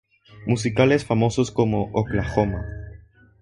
Musicales 0.47 1.05
famosos 1.05 1.51
como 1.51 1.91
"Oklahoma! 1.93 2.65